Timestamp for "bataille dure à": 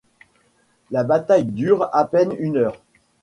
1.03-2.05